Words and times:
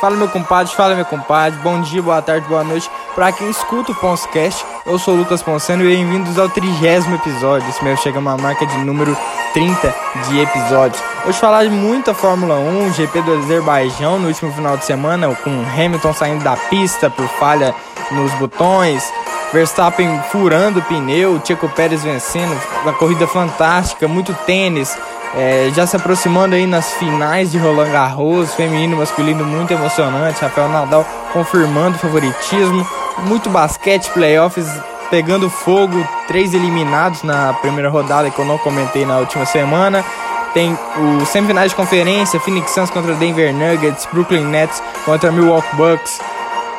Fala 0.00 0.16
meu 0.16 0.28
compadre, 0.28 0.74
fala 0.74 0.94
meu 0.94 1.04
compadre, 1.04 1.58
bom 1.58 1.78
dia, 1.82 2.00
boa 2.00 2.22
tarde, 2.22 2.48
boa 2.48 2.64
noite. 2.64 2.90
Para 3.14 3.30
quem 3.32 3.50
escuta 3.50 3.92
o 3.92 3.94
Ponscast, 3.94 4.64
eu 4.86 4.98
sou 4.98 5.12
o 5.12 5.18
Lucas 5.18 5.42
Ponsano 5.42 5.84
e 5.84 5.94
bem-vindos 5.94 6.38
ao 6.38 6.48
trigésimo 6.48 7.16
episódio. 7.16 7.68
Esse 7.68 7.84
meu 7.84 7.94
chega 7.98 8.18
uma 8.18 8.34
marca 8.38 8.64
de 8.64 8.78
número 8.78 9.14
30 9.52 9.94
de 10.26 10.40
episódios. 10.40 11.02
Hoje 11.26 11.38
falar 11.38 11.64
de 11.64 11.70
muita 11.70 12.14
Fórmula 12.14 12.54
1, 12.54 12.94
GP 12.94 13.20
do 13.20 13.40
Azerbaijão 13.40 14.18
no 14.18 14.28
último 14.28 14.50
final 14.52 14.78
de 14.78 14.86
semana, 14.86 15.34
com 15.34 15.50
Hamilton 15.50 16.14
saindo 16.14 16.42
da 16.42 16.56
pista 16.56 17.10
por 17.10 17.28
falha 17.38 17.74
nos 18.10 18.32
botões, 18.36 19.04
Verstappen 19.52 20.18
furando 20.30 20.78
o 20.78 20.82
pneu, 20.82 21.38
Checo 21.44 21.68
Pérez 21.68 22.02
vencendo, 22.02 22.58
uma 22.84 22.94
corrida 22.94 23.26
fantástica, 23.26 24.08
muito 24.08 24.32
tênis, 24.46 24.96
é, 25.34 25.70
já 25.74 25.86
se 25.86 25.96
aproximando 25.96 26.54
aí 26.54 26.66
nas 26.66 26.94
finais 26.94 27.52
de 27.52 27.58
Roland 27.58 27.90
Garros, 27.90 28.52
feminino, 28.54 28.96
masculino, 28.96 29.44
muito 29.44 29.72
emocionante. 29.72 30.42
Rafael 30.42 30.68
Nadal 30.68 31.06
confirmando 31.32 31.96
o 31.96 32.00
favoritismo. 32.00 32.86
Muito 33.26 33.48
basquete, 33.48 34.10
playoffs 34.10 34.66
pegando 35.10 35.48
fogo. 35.48 36.06
Três 36.26 36.52
eliminados 36.52 37.22
na 37.22 37.52
primeira 37.54 37.90
rodada 37.90 38.30
que 38.30 38.38
eu 38.38 38.44
não 38.44 38.58
comentei 38.58 39.04
na 39.04 39.18
última 39.18 39.46
semana. 39.46 40.04
Tem 40.52 40.76
o 40.96 41.24
semifinais 41.26 41.70
de 41.70 41.76
conferência: 41.76 42.40
Phoenix 42.40 42.72
Suns 42.72 42.90
contra 42.90 43.14
Denver 43.14 43.54
Nuggets, 43.54 44.08
Brooklyn 44.12 44.44
Nets 44.44 44.82
contra 45.04 45.30
Milwaukee 45.30 45.76
Bucks. 45.76 46.20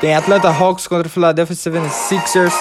Tem 0.01 0.15
Atlanta 0.15 0.49
Hawks 0.49 0.87
contra 0.87 1.07
Philadelphia 1.07 1.55
76ers. 1.55 2.53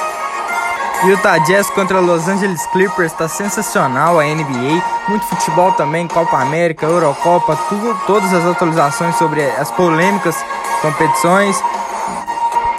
Utah 1.04 1.38
Jazz 1.38 1.70
contra 1.70 1.98
Los 1.98 2.28
Angeles 2.28 2.66
Clippers 2.66 3.12
está 3.12 3.26
sensacional 3.26 4.20
a 4.20 4.24
NBA, 4.24 4.82
muito 5.08 5.24
futebol 5.24 5.72
também, 5.72 6.06
Copa 6.06 6.36
América, 6.36 6.84
Eurocopa, 6.84 7.56
tudo, 7.70 7.98
todas 8.06 8.30
as 8.34 8.44
atualizações 8.44 9.16
sobre 9.16 9.42
as 9.42 9.70
polêmicas 9.70 10.36
competições 10.82 11.58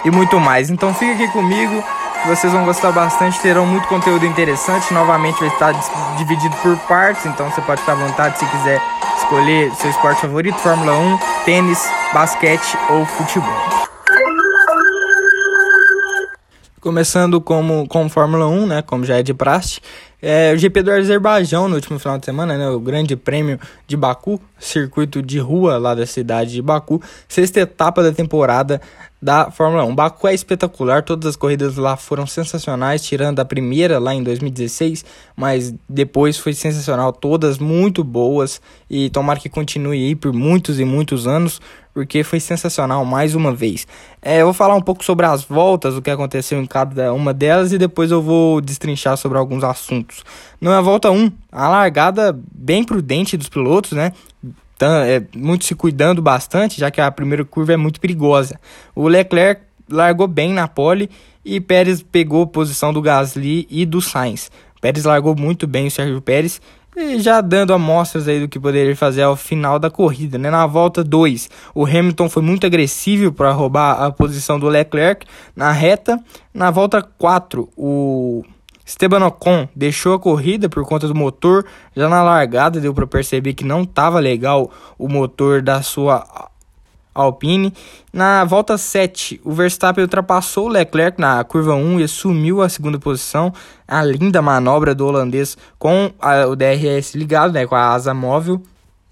e 0.04 0.10
muito 0.12 0.38
mais. 0.38 0.70
Então 0.70 0.94
fica 0.94 1.14
aqui 1.14 1.26
comigo, 1.32 1.82
vocês 2.24 2.52
vão 2.52 2.64
gostar 2.64 2.92
bastante, 2.92 3.40
terão 3.40 3.66
muito 3.66 3.88
conteúdo 3.88 4.24
interessante. 4.24 4.94
Novamente 4.94 5.40
vai 5.40 5.48
estar 5.48 5.74
dividido 6.16 6.54
por 6.62 6.76
partes, 6.86 7.26
então 7.26 7.50
você 7.50 7.60
pode 7.62 7.80
ficar 7.80 7.92
à 7.92 7.96
vontade 7.96 8.38
se 8.38 8.46
quiser 8.46 8.80
escolher 9.16 9.72
seu 9.74 9.90
esporte 9.90 10.20
favorito, 10.20 10.58
Fórmula 10.58 10.92
1, 10.92 11.18
tênis, 11.44 11.90
basquete 12.12 12.78
ou 12.88 13.04
futebol. 13.04 13.91
Começando 16.82 17.40
como, 17.40 17.86
com 17.86 18.08
Fórmula 18.08 18.48
1, 18.48 18.66
né, 18.66 18.82
como 18.82 19.04
já 19.04 19.16
é 19.16 19.22
de 19.22 19.32
praxe, 19.32 19.80
é, 20.22 20.52
o 20.54 20.56
GP 20.56 20.82
do 20.84 20.92
Azerbaijão 20.92 21.68
no 21.68 21.74
último 21.74 21.98
final 21.98 22.16
de 22.16 22.24
semana, 22.24 22.56
né, 22.56 22.68
o 22.70 22.78
Grande 22.78 23.16
Prêmio 23.16 23.58
de 23.88 23.96
Baku, 23.96 24.40
circuito 24.56 25.20
de 25.20 25.40
rua 25.40 25.78
lá 25.78 25.96
da 25.96 26.06
cidade 26.06 26.52
de 26.52 26.62
Baku, 26.62 27.02
sexta 27.26 27.58
etapa 27.58 28.04
da 28.04 28.12
temporada 28.12 28.80
da 29.22 29.52
Fórmula 29.52 29.84
1. 29.84 29.94
Baku 29.94 30.26
é 30.26 30.34
espetacular, 30.34 31.02
todas 31.04 31.30
as 31.30 31.36
corridas 31.36 31.76
lá 31.76 31.96
foram 31.96 32.26
sensacionais, 32.26 33.04
tirando 33.04 33.38
a 33.38 33.44
primeira 33.44 34.00
lá 34.00 34.12
em 34.12 34.22
2016, 34.22 35.04
mas 35.36 35.72
depois 35.88 36.36
foi 36.36 36.52
sensacional, 36.54 37.12
todas 37.12 37.58
muito 37.58 38.02
boas 38.02 38.60
e 38.90 39.08
tomara 39.10 39.38
que 39.38 39.48
continue 39.48 40.06
aí 40.06 40.16
por 40.16 40.32
muitos 40.32 40.80
e 40.80 40.84
muitos 40.84 41.28
anos, 41.28 41.60
porque 41.94 42.24
foi 42.24 42.40
sensacional 42.40 43.04
mais 43.04 43.36
uma 43.36 43.54
vez. 43.54 43.86
É, 44.20 44.40
eu 44.40 44.46
vou 44.46 44.54
falar 44.54 44.74
um 44.74 44.80
pouco 44.80 45.04
sobre 45.04 45.24
as 45.24 45.44
voltas, 45.44 45.94
o 45.94 46.02
que 46.02 46.10
aconteceu 46.10 46.60
em 46.60 46.66
cada 46.66 47.12
uma 47.12 47.32
delas 47.32 47.72
e 47.72 47.78
depois 47.78 48.10
eu 48.10 48.20
vou 48.20 48.60
destrinchar 48.60 49.16
sobre 49.16 49.38
alguns 49.38 49.62
assuntos. 49.62 50.11
Na 50.60 50.80
volta 50.80 51.10
1, 51.10 51.30
a 51.50 51.68
largada 51.68 52.38
bem 52.52 52.84
prudente 52.84 53.36
dos 53.36 53.48
pilotos, 53.48 53.92
né? 53.92 54.12
É, 54.80 55.22
muito 55.36 55.64
se 55.64 55.74
cuidando 55.74 56.20
bastante, 56.20 56.80
já 56.80 56.90
que 56.90 57.00
a 57.00 57.10
primeira 57.10 57.44
curva 57.44 57.72
é 57.72 57.76
muito 57.76 58.00
perigosa. 58.00 58.58
O 58.94 59.06
Leclerc 59.06 59.62
largou 59.88 60.26
bem 60.26 60.52
na 60.52 60.66
pole 60.66 61.08
e 61.44 61.60
Pérez 61.60 62.02
pegou 62.02 62.42
a 62.42 62.46
posição 62.46 62.92
do 62.92 63.00
Gasly 63.00 63.66
e 63.70 63.86
do 63.86 64.00
Sainz. 64.00 64.50
Pérez 64.80 65.04
largou 65.04 65.36
muito 65.36 65.66
bem 65.68 65.86
o 65.86 65.90
Sérgio 65.90 66.20
Pérez 66.20 66.60
já 67.18 67.40
dando 67.40 67.72
amostras 67.72 68.28
aí 68.28 68.40
do 68.40 68.48
que 68.48 68.60
poderia 68.60 68.94
fazer 68.94 69.22
ao 69.22 69.34
final 69.34 69.78
da 69.78 69.90
corrida, 69.90 70.36
né? 70.36 70.50
Na 70.50 70.66
volta 70.66 71.02
2, 71.02 71.48
o 71.74 71.86
Hamilton 71.86 72.28
foi 72.28 72.42
muito 72.42 72.66
agressivo 72.66 73.32
para 73.32 73.50
roubar 73.50 74.02
a 74.02 74.10
posição 74.10 74.58
do 74.58 74.68
Leclerc 74.68 75.26
na 75.56 75.72
reta. 75.72 76.22
Na 76.52 76.70
volta 76.70 77.00
4, 77.00 77.68
o 77.76 78.44
Esteban 78.84 79.24
Ocon 79.26 79.68
deixou 79.74 80.14
a 80.14 80.18
corrida 80.18 80.68
por 80.68 80.84
conta 80.84 81.06
do 81.06 81.14
motor. 81.14 81.64
Já 81.94 82.08
na 82.08 82.22
largada 82.22 82.80
deu 82.80 82.92
para 82.92 83.06
perceber 83.06 83.54
que 83.54 83.64
não 83.64 83.82
estava 83.82 84.18
legal 84.18 84.70
o 84.98 85.08
motor 85.08 85.62
da 85.62 85.82
sua 85.82 86.50
Alpine. 87.14 87.72
Na 88.12 88.44
volta 88.44 88.78
7, 88.78 89.40
o 89.44 89.52
Verstappen 89.52 90.02
ultrapassou 90.02 90.66
o 90.66 90.68
Leclerc 90.68 91.20
na 91.20 91.42
curva 91.44 91.74
1 91.74 92.00
e 92.00 92.04
assumiu 92.04 92.62
a 92.62 92.68
segunda 92.68 92.98
posição. 92.98 93.52
A 93.86 94.02
linda 94.02 94.40
manobra 94.40 94.94
do 94.94 95.06
holandês 95.06 95.56
com 95.78 96.10
a, 96.18 96.46
o 96.46 96.56
DRS 96.56 97.14
ligado, 97.14 97.52
né, 97.52 97.66
com 97.66 97.74
a 97.74 97.92
asa 97.92 98.14
móvel. 98.14 98.62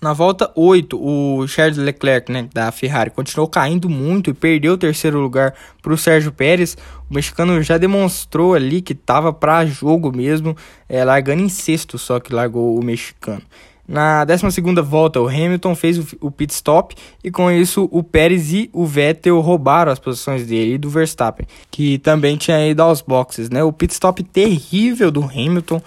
Na 0.03 0.15
volta 0.15 0.51
8, 0.55 0.99
o 0.99 1.47
Charles 1.47 1.77
Leclerc, 1.77 2.33
né, 2.33 2.49
da 2.55 2.73
Ferrari, 2.73 3.11
continuou 3.11 3.47
caindo 3.47 3.87
muito 3.87 4.31
e 4.31 4.33
perdeu 4.33 4.73
o 4.73 4.79
terceiro 4.79 5.21
lugar 5.21 5.53
para 5.83 5.93
o 5.93 5.99
Sérgio 5.99 6.33
Pérez. 6.33 6.75
O 7.11 7.15
mexicano 7.15 7.63
já 7.63 7.77
demonstrou 7.77 8.55
ali 8.55 8.81
que 8.81 8.95
estava 8.95 9.31
para 9.31 9.67
jogo 9.67 10.11
mesmo, 10.11 10.57
é, 10.89 11.05
largando 11.05 11.43
em 11.43 11.51
sexto, 11.51 11.99
só 11.99 12.19
que 12.19 12.33
largou 12.33 12.79
o 12.79 12.83
mexicano. 12.83 13.43
Na 13.87 14.25
12 14.25 14.61
volta, 14.85 15.21
o 15.21 15.27
Hamilton 15.27 15.75
fez 15.75 15.99
o 16.21 16.31
pit 16.31 16.53
stop 16.55 16.95
e 17.25 17.31
com 17.31 17.51
isso 17.51 17.89
o 17.91 18.05
Pérez 18.05 18.53
e 18.53 18.71
o 18.73 18.87
Vettel 18.87 19.41
roubaram 19.41 19.91
as 19.91 19.99
posições 19.99 20.47
dele 20.47 20.75
e 20.75 20.79
do 20.79 20.89
Verstappen, 20.89 21.45
que 21.73 21.99
também 21.99 22.37
tinha 22.37 22.65
ido 22.69 22.81
aos 22.83 23.03
boxes. 23.03 23.51
Né? 23.51 23.65
O 23.65 23.73
pit 23.73 23.93
stop 23.93 24.23
terrível 24.23 25.11
do 25.11 25.25
Hamilton, 25.25 25.83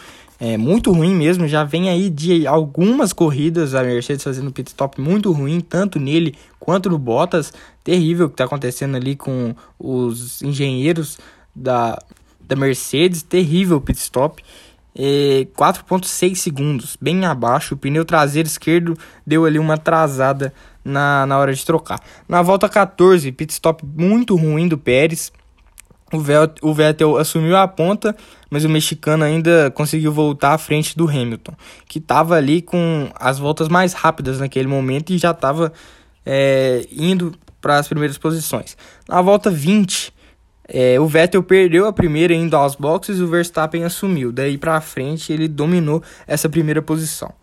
é 0.46 0.58
muito 0.58 0.92
ruim 0.92 1.16
mesmo. 1.16 1.48
Já 1.48 1.64
vem 1.64 1.90
aí 1.90 2.10
de 2.10 2.46
algumas 2.46 3.14
corridas 3.14 3.74
a 3.74 3.82
Mercedes 3.82 4.26
fazendo 4.26 4.52
pit 4.52 4.68
stop 4.68 5.00
muito 5.00 5.32
ruim, 5.32 5.62
tanto 5.62 5.98
nele 5.98 6.36
quanto 6.60 6.90
no 6.90 6.98
Bottas. 6.98 7.54
Terrível 7.82 8.26
o 8.26 8.30
que 8.30 8.34
está 8.34 8.44
acontecendo 8.44 8.98
ali 8.98 9.16
com 9.16 9.56
os 9.80 10.42
engenheiros 10.42 11.18
da, 11.56 11.98
da 12.42 12.58
Mercedes, 12.58 13.24
terrível 13.24 13.80
pit 13.80 13.98
stop 13.98 14.44
é, 14.94 15.48
4.6 15.56 16.36
segundos, 16.36 16.98
bem 17.00 17.24
abaixo. 17.24 17.76
O 17.76 17.78
pneu 17.78 18.04
traseiro 18.04 18.48
esquerdo 18.48 18.98
deu 19.26 19.46
ali 19.46 19.58
uma 19.58 19.76
atrasada 19.76 20.54
na, 20.84 21.26
na 21.26 21.38
hora 21.38 21.54
de 21.54 21.66
trocar. 21.66 22.02
Na 22.28 22.42
volta 22.42 22.68
14, 22.68 23.32
pit 23.32 23.54
stop 23.54 23.86
muito 23.86 24.36
ruim 24.36 24.68
do 24.68 24.78
Pérez. 24.78 25.32
O 26.62 26.74
Vettel, 26.74 27.18
assumiu 27.18 27.58
a 27.58 27.68
ponta, 27.68 28.16
mas 28.50 28.64
o 28.64 28.70
mexicano 28.70 29.24
ainda 29.24 29.72
conseguiu 29.72 30.12
voltar 30.12 30.54
à 30.54 30.58
frente 30.58 30.96
do 30.96 31.08
Hamilton, 31.08 31.54
que 31.88 32.00
estava 32.00 32.36
ali 32.36 32.62
com 32.62 33.10
as 33.16 33.40
voltas 33.40 33.68
mais 33.68 33.94
rápidas 33.94 34.40
naquele 34.40 34.68
momento 34.68 35.12
e 35.12 35.18
já 35.18 35.32
estava 35.32 35.74
é, 36.26 36.86
indo 36.92 37.34
para 37.60 37.78
as 37.78 37.88
primeiras 37.88 38.18
posições. 38.18 38.78
Na 39.08 39.22
volta 39.22 39.50
20, 39.50 40.14
é, 40.68 41.00
o 41.00 41.08
Vettel 41.08 41.44
perdeu 41.44 41.88
a 41.88 41.94
primeira 41.94 42.34
indo 42.34 42.56
aos 42.56 42.76
boxes 42.76 43.20
e 43.20 43.24
o 43.24 43.28
Verstappen 43.28 43.84
assumiu. 43.84 44.32
Daí 44.32 44.58
para 44.58 44.80
frente 44.82 45.32
ele 45.32 45.48
dominou 45.48 46.02
essa 46.28 46.48
primeira 46.48 46.82
posição. 46.82 47.34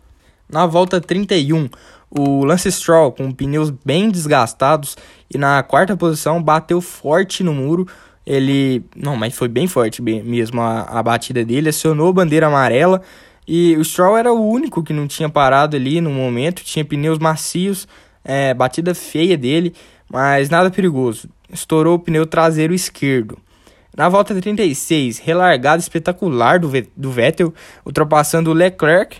Na 0.49 0.65
volta 0.65 0.99
31, 0.99 1.69
o 2.09 2.43
Lance 2.43 2.69
Stroll 2.71 3.13
com 3.13 3.31
pneus 3.31 3.69
bem 3.69 4.09
desgastados 4.09 4.97
e 5.33 5.37
na 5.37 5.63
quarta 5.63 5.95
posição 5.95 6.43
bateu 6.43 6.81
forte 6.81 7.41
no 7.41 7.53
muro. 7.53 7.87
Ele, 8.25 8.83
não, 8.95 9.15
mas 9.15 9.35
foi 9.35 9.47
bem 9.47 9.67
forte 9.67 10.01
mesmo 10.01 10.61
a, 10.61 10.81
a 10.81 11.01
batida 11.01 11.43
dele, 11.43 11.69
acionou 11.69 12.09
a 12.09 12.13
bandeira 12.13 12.47
amarela 12.47 13.01
e 13.47 13.75
o 13.75 13.83
Stroll 13.83 14.17
era 14.17 14.31
o 14.31 14.47
único 14.47 14.83
que 14.83 14.93
não 14.93 15.07
tinha 15.07 15.27
parado 15.27 15.75
ali 15.75 15.99
no 15.99 16.11
momento, 16.11 16.63
tinha 16.63 16.85
pneus 16.85 17.17
macios, 17.17 17.87
é, 18.23 18.53
batida 18.53 18.93
feia 18.93 19.35
dele, 19.35 19.73
mas 20.07 20.49
nada 20.49 20.69
perigoso 20.69 21.27
estourou 21.51 21.95
o 21.95 21.99
pneu 21.99 22.25
traseiro 22.25 22.73
esquerdo. 22.73 23.37
Na 23.95 24.07
volta 24.07 24.33
36, 24.33 25.19
relargada 25.19 25.81
espetacular 25.81 26.59
do, 26.59 26.71
do 26.95 27.11
Vettel, 27.11 27.53
ultrapassando 27.85 28.49
o 28.49 28.53
Leclerc 28.53 29.17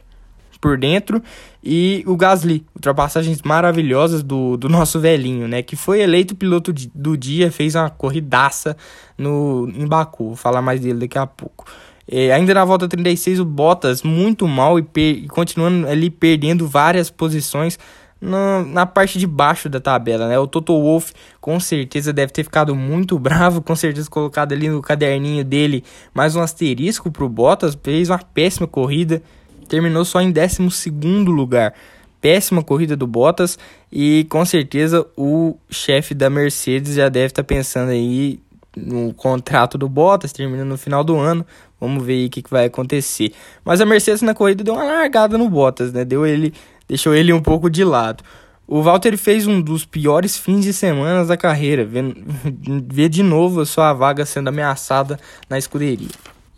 por 0.61 0.77
dentro 0.77 1.21
e 1.63 2.03
o 2.05 2.15
Gasly. 2.15 2.63
Ultrapassagens 2.75 3.41
maravilhosas 3.41 4.21
do, 4.21 4.55
do 4.55 4.69
nosso 4.69 4.99
velhinho, 4.99 5.47
né? 5.47 5.63
Que 5.63 5.75
foi 5.75 5.99
eleito 5.99 6.35
piloto 6.35 6.71
do 6.93 7.17
dia, 7.17 7.51
fez 7.51 7.75
uma 7.75 7.89
corridaça 7.89 8.77
no, 9.17 9.67
em 9.75 9.87
Baku. 9.87 10.27
Vou 10.27 10.35
falar 10.35 10.61
mais 10.61 10.79
dele 10.79 10.99
daqui 10.99 11.17
a 11.17 11.25
pouco. 11.25 11.65
É, 12.07 12.31
ainda 12.31 12.53
na 12.53 12.63
volta 12.63 12.87
36, 12.87 13.39
o 13.39 13.45
Bottas 13.45 14.03
muito 14.03 14.47
mal 14.47 14.77
e, 14.79 14.85
e 14.95 15.27
continuando 15.27 15.87
ali 15.87 16.09
perdendo 16.09 16.67
várias 16.67 17.09
posições 17.09 17.79
no, 18.21 18.63
na 18.65 18.85
parte 18.85 19.17
de 19.17 19.25
baixo 19.25 19.67
da 19.67 19.79
tabela, 19.79 20.27
né? 20.27 20.37
O 20.37 20.45
Toto 20.45 20.79
Wolff 20.79 21.11
com 21.39 21.59
certeza 21.59 22.13
deve 22.13 22.31
ter 22.31 22.43
ficado 22.43 22.75
muito 22.75 23.17
bravo, 23.19 23.61
com 23.61 23.75
certeza 23.75 24.09
colocado 24.09 24.53
ali 24.53 24.69
no 24.69 24.81
caderninho 24.81 25.43
dele 25.43 25.83
mais 26.13 26.35
um 26.35 26.41
asterisco 26.41 27.11
pro 27.11 27.27
Bottas, 27.27 27.77
fez 27.81 28.09
uma 28.09 28.19
péssima 28.19 28.67
corrida, 28.67 29.23
terminou 29.71 30.03
só 30.03 30.19
em 30.19 30.33
12 30.33 30.89
lugar. 31.27 31.73
péssima 32.19 32.61
corrida 32.61 32.93
do 32.93 33.07
Bottas 33.07 33.57
e 33.89 34.27
com 34.29 34.43
certeza 34.45 35.07
o 35.15 35.55
chefe 35.69 36.13
da 36.13 36.29
Mercedes 36.29 36.95
já 36.95 37.07
deve 37.07 37.27
estar 37.27 37.41
tá 37.41 37.47
pensando 37.47 37.89
aí 37.89 38.37
no 38.75 39.13
contrato 39.13 39.77
do 39.77 39.87
Bottas, 39.87 40.33
terminando 40.33 40.67
no 40.67 40.77
final 40.77 41.05
do 41.05 41.17
ano. 41.17 41.45
Vamos 41.79 42.03
ver 42.03 42.13
aí 42.13 42.25
o 42.25 42.29
que, 42.29 42.41
que 42.41 42.51
vai 42.51 42.65
acontecer. 42.65 43.33
Mas 43.63 43.79
a 43.79 43.85
Mercedes 43.85 44.21
na 44.21 44.33
corrida 44.33 44.61
deu 44.61 44.73
uma 44.73 44.83
largada 44.83 45.37
no 45.37 45.49
Bottas, 45.49 45.93
né? 45.93 46.03
Deu 46.03 46.25
ele, 46.25 46.53
deixou 46.85 47.15
ele 47.15 47.31
um 47.31 47.41
pouco 47.41 47.69
de 47.69 47.85
lado. 47.85 48.23
O 48.67 48.83
Valtteri 48.83 49.15
fez 49.15 49.47
um 49.47 49.61
dos 49.61 49.85
piores 49.85 50.37
fins 50.37 50.65
de 50.65 50.73
semana 50.73 51.25
da 51.25 51.37
carreira, 51.37 51.85
vê 51.85 53.09
de 53.09 53.23
novo 53.23 53.61
a 53.61 53.65
sua 53.65 53.93
vaga 53.93 54.25
sendo 54.25 54.49
ameaçada 54.49 55.17
na 55.49 55.57
escuderia. 55.57 56.09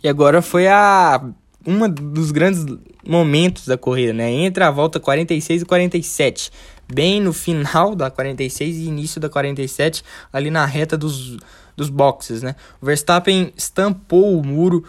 E 0.03 0.09
agora 0.09 0.41
foi 0.41 0.67
a 0.67 1.23
um 1.65 1.87
dos 1.89 2.31
grandes 2.31 2.65
momentos 3.05 3.65
da 3.65 3.77
corrida, 3.77 4.13
né? 4.13 4.29
Entre 4.29 4.63
a 4.63 4.71
volta 4.71 4.99
46 4.99 5.61
e 5.61 5.65
47, 5.65 6.51
bem 6.91 7.21
no 7.21 7.33
final 7.33 7.95
da 7.95 8.09
46 8.11 8.77
e 8.77 8.83
início 8.85 9.19
da 9.19 9.29
47, 9.29 10.03
ali 10.31 10.49
na 10.49 10.65
reta 10.65 10.97
dos, 10.97 11.37
dos 11.75 11.89
boxes, 11.89 12.41
né? 12.41 12.55
O 12.81 12.85
Verstappen 12.85 13.53
estampou 13.55 14.37
o 14.37 14.45
muro 14.45 14.83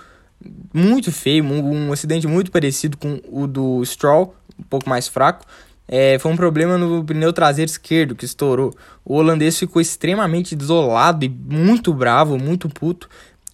muito 0.73 1.11
feio, 1.11 1.45
um, 1.45 1.89
um 1.89 1.93
acidente 1.93 2.27
muito 2.27 2.51
parecido 2.51 2.97
com 2.97 3.21
o 3.29 3.47
do 3.47 3.85
Stroll, 3.85 4.35
um 4.59 4.65
pouco 4.65 4.89
mais 4.89 5.09
fraco. 5.09 5.45
É, 5.87 6.19
foi 6.19 6.33
um 6.33 6.37
problema 6.37 6.79
no 6.79 7.05
pneu 7.05 7.33
traseiro 7.33 7.71
esquerdo 7.71 8.15
que 8.15 8.25
estourou. 8.25 8.75
O 9.05 9.17
holandês 9.17 9.59
ficou 9.59 9.83
extremamente 9.83 10.57
desolado 10.57 11.25
e 11.25 11.29
muito 11.29 11.93
bravo, 11.93 12.39
muito 12.39 12.69
puto 12.69 13.09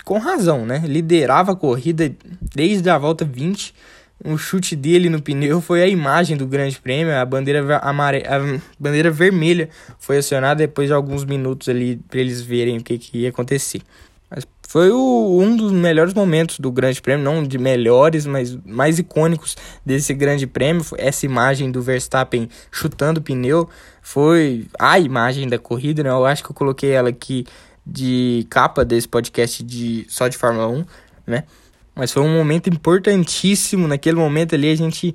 com 0.04 0.18
razão, 0.18 0.64
né? 0.64 0.82
Liderava 0.84 1.52
a 1.52 1.56
corrida 1.56 2.12
desde 2.54 2.88
a 2.88 2.98
volta 2.98 3.24
20. 3.24 3.74
O 4.22 4.36
chute 4.36 4.76
dele 4.76 5.08
no 5.08 5.22
pneu 5.22 5.60
foi 5.60 5.82
a 5.82 5.86
imagem 5.86 6.36
do 6.36 6.46
Grande 6.46 6.78
Prêmio. 6.78 7.16
A 7.16 7.24
bandeira, 7.24 7.78
amare... 7.78 8.22
a 8.26 8.60
bandeira 8.78 9.10
vermelha 9.10 9.70
foi 9.98 10.18
acionada 10.18 10.58
depois 10.58 10.88
de 10.88 10.94
alguns 10.94 11.24
minutos 11.24 11.68
ali 11.68 11.96
para 12.08 12.20
eles 12.20 12.42
verem 12.42 12.78
o 12.78 12.82
que, 12.82 12.98
que 12.98 13.18
ia 13.18 13.30
acontecer. 13.30 13.80
Mas 14.28 14.46
foi 14.68 14.90
o, 14.90 15.40
um 15.40 15.56
dos 15.56 15.72
melhores 15.72 16.14
momentos 16.14 16.60
do 16.60 16.70
Grande 16.70 17.02
Prêmio, 17.02 17.24
não 17.24 17.42
de 17.42 17.58
melhores, 17.58 18.26
mas 18.26 18.56
mais 18.64 18.98
icônicos 18.98 19.56
desse 19.84 20.14
Grande 20.14 20.46
Prêmio. 20.46 20.84
Essa 20.96 21.26
imagem 21.26 21.70
do 21.72 21.82
Verstappen 21.82 22.48
chutando 22.70 23.20
o 23.20 23.22
pneu 23.22 23.68
foi 24.02 24.66
a 24.78 24.98
imagem 24.98 25.48
da 25.48 25.58
corrida, 25.58 26.02
né? 26.02 26.10
Eu 26.10 26.24
acho 26.24 26.44
que 26.44 26.50
eu 26.50 26.54
coloquei 26.54 26.90
ela 26.90 27.08
aqui 27.08 27.44
de 27.90 28.46
capa 28.48 28.84
desse 28.84 29.08
podcast 29.08 29.62
de 29.62 30.06
só 30.08 30.28
de 30.28 30.36
Fórmula 30.36 30.68
1, 30.68 30.84
né? 31.26 31.44
Mas 31.94 32.12
foi 32.12 32.22
um 32.22 32.32
momento 32.32 32.68
importantíssimo. 32.68 33.88
Naquele 33.88 34.16
momento 34.16 34.54
ali 34.54 34.70
a 34.70 34.76
gente 34.76 35.14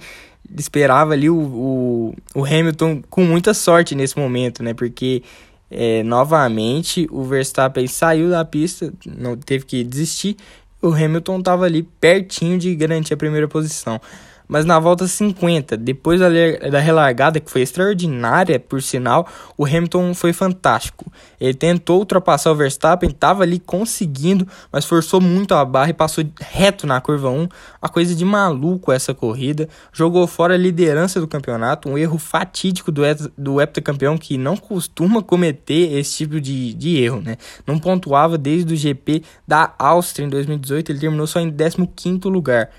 esperava 0.58 1.14
ali 1.14 1.30
o, 1.30 1.36
o, 1.36 2.16
o 2.36 2.46
Hamilton 2.46 3.02
com 3.10 3.24
muita 3.24 3.54
sorte 3.54 3.96
nesse 3.96 4.18
momento, 4.18 4.62
né? 4.62 4.74
Porque 4.74 5.24
é, 5.72 6.04
novamente 6.04 7.08
o 7.10 7.24
Verstappen 7.24 7.88
saiu 7.88 8.30
da 8.30 8.44
pista, 8.44 8.94
não 9.18 9.36
teve 9.38 9.66
que 9.66 9.84
desistir. 9.84 10.36
O 10.82 10.90
Hamilton 10.90 11.40
estava 11.40 11.66
ali 11.66 11.84
pertinho 12.00 12.60
de 12.60 12.76
garantir 12.76 13.14
a 13.14 13.18
primeira 13.18 13.48
posição 13.48 14.00
mas 14.48 14.66
na 14.66 14.80
volta 14.80 15.08
50, 15.08 15.78
depois 15.78 16.20
da 16.20 16.80
relargada, 16.80 17.40
que 17.40 17.50
foi 17.50 17.62
extraordinária, 17.62 18.60
por 18.60 18.82
sinal, 18.82 19.28
o 19.58 19.66
Hamilton 19.66 20.14
foi 20.14 20.34
fantástico. 20.34 21.12
Ele 21.40 21.54
tentou 21.54 22.00
ultrapassar 22.00 22.52
o 22.52 22.56
Verstappen, 22.56 23.10
estava 23.10 23.44
ali 23.44 23.60
conseguindo, 23.60 24.48
mas 24.72 24.86
forçou 24.86 25.20
muito 25.20 25.54
a 25.54 25.64
barra 25.66 25.90
e 25.90 25.94
passou 25.94 26.24
reto 26.40 26.86
na 26.88 27.00
curva 27.02 27.30
1. 27.30 27.48
Uma 27.82 27.90
coisa 27.92 28.16
de 28.16 28.26
maluco 28.26 28.92
essa 28.92 29.14
corrida. 29.14 29.68
Jogou 29.92 30.26
fora 30.28 30.54
a 30.54 30.58
liderança 30.58 31.20
do 31.20 31.28
campeonato, 31.28 31.90
um 31.90 31.98
erro 31.98 32.18
fatídico 32.18 32.92
do, 32.92 33.02
do 33.38 33.62
heptacampeão 33.62 34.18
que 34.18 34.38
não 34.38 34.58
costuma 34.58 35.22
cometer 35.22 35.94
esse 35.98 36.18
tipo 36.18 36.40
de, 36.40 36.74
de 36.74 36.98
erro, 36.98 37.22
né? 37.22 37.38
Não 37.66 37.80
pontuava 37.80 38.38
desde 38.38 38.74
o 38.74 38.78
GP 38.78 39.24
da 39.48 39.74
Áustria 39.78 40.26
em 40.26 40.30
2018, 40.30 40.92
ele 40.92 41.00
terminou 41.00 41.28
só 41.28 41.40
em 41.40 41.52
15º 41.52 42.30
lugar. 42.30 42.70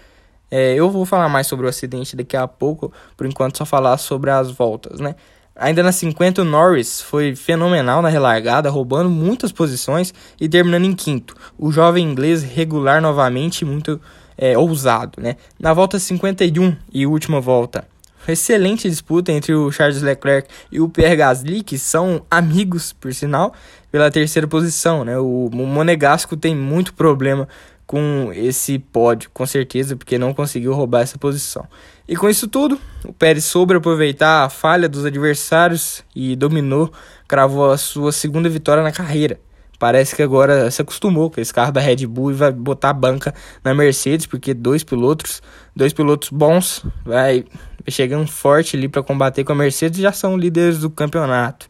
É, 0.51 0.75
eu 0.75 0.91
vou 0.91 1.05
falar 1.05 1.29
mais 1.29 1.47
sobre 1.47 1.67
o 1.67 1.69
acidente 1.69 2.17
daqui 2.17 2.37
a 2.37 2.47
pouco, 2.47 2.93
por 3.17 3.27
enquanto 3.27 3.59
só 3.59 3.65
falar 3.65 3.99
sobre 3.99 4.31
as 4.31 4.51
voltas, 4.51 5.01
né? 5.01 5.15
Ainda 5.59 5.83
na 5.83 5.91
50, 5.91 6.43
o 6.43 6.45
Norris 6.45 7.01
foi 7.01 7.35
fenomenal 7.35 8.03
na 8.03 8.11
relargada, 8.11 8.69
roubando 8.69 9.09
muitas 9.09 9.51
posições 9.51 10.13
e 10.39 10.49
terminando 10.49 10.85
em 10.85 10.93
quinto. 10.93 11.35
O 11.59 11.73
jovem 11.73 12.05
inglês 12.05 12.43
regular 12.43 13.01
novamente, 13.01 13.65
muito 13.65 13.99
é, 14.37 14.57
ousado, 14.57 15.21
né? 15.21 15.37
Na 15.59 15.73
volta 15.73 15.99
51 15.99 16.77
e 16.93 17.07
última 17.07 17.41
volta, 17.41 17.89
excelente 18.29 18.89
disputa 18.89 19.33
entre 19.33 19.55
o 19.55 19.73
Charles 19.73 20.03
Leclerc 20.03 20.49
e 20.71 20.79
o 20.79 20.91
Pierre 20.91 21.17
Gasly, 21.17 21.63
que 21.63 21.79
são 21.79 22.23
amigos, 22.31 22.93
por 22.93 23.15
sinal, 23.15 23.55
pela 23.91 24.11
terceira 24.11 24.47
posição, 24.47 25.05
né? 25.05 25.19
O 25.19 25.49
Monegasco 25.51 26.37
tem 26.37 26.55
muito 26.55 26.93
problema 26.93 27.49
com 27.87 28.31
esse 28.35 28.79
pódio, 28.79 29.31
com 29.33 29.47
certeza, 29.47 29.97
porque 29.97 30.19
não 30.19 30.35
conseguiu 30.35 30.75
roubar 30.75 31.03
essa 31.03 31.17
posição. 31.17 31.67
E 32.09 32.17
com 32.17 32.29
isso 32.29 32.49
tudo, 32.49 32.79
o 33.05 33.13
Pérez 33.13 33.45
soube 33.45 33.75
aproveitar 33.75 34.45
a 34.45 34.51
falha 34.51 34.89
dos 34.89 35.05
adversários 35.05 36.05
e 36.15 36.35
dominou, 36.35 36.93
cravou 37.29 37.71
a 37.71 37.79
sua 37.79 38.13
segunda 38.13 38.49
vitória 38.49 38.83
na 38.83 38.93
carreira. 38.93 39.41
Parece 39.79 40.17
que 40.17 40.23
agora 40.23 40.71
se 40.71 40.81
acostumou 40.81 41.31
com 41.31 41.41
esse 41.41 41.53
carro 41.53 41.71
da 41.71 41.81
Red 41.81 42.07
Bull 42.07 42.31
e 42.31 42.35
vai 42.35 42.51
botar 42.51 42.91
a 42.91 42.95
banca 42.95 43.35
na 43.63 43.75
Mercedes, 43.75 44.27
porque 44.27 44.55
dois 44.55 44.83
pilotos, 44.83 45.43
dois 45.75 45.93
pilotos 45.93 46.31
bons, 46.31 46.85
vai 47.05 47.45
chegando 47.87 48.27
forte 48.27 48.77
ali 48.77 48.89
para 48.89 49.03
combater 49.03 49.45
com 49.45 49.53
a 49.53 49.57
Mercedes, 49.57 50.01
já 50.01 50.13
são 50.13 50.37
líderes 50.37 50.79
do 50.79 50.89
campeonato. 50.89 51.69